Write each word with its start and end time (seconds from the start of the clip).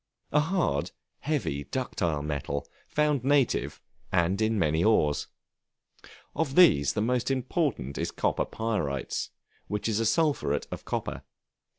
A 0.31 0.39
hard, 0.39 0.89
heavy, 1.19 1.65
ductile 1.65 2.23
metal, 2.23 2.67
found 2.87 3.23
native, 3.23 3.79
and 4.11 4.41
in 4.41 4.57
many 4.57 4.83
ores; 4.83 5.27
of 6.35 6.55
these 6.55 6.93
the 6.93 7.03
most 7.03 7.29
important 7.29 7.99
is 7.99 8.09
copper 8.09 8.45
pyrites, 8.45 9.29
which 9.67 9.87
is 9.87 9.99
a 9.99 10.05
sulphuret 10.07 10.65
of 10.71 10.85
copper. 10.85 11.21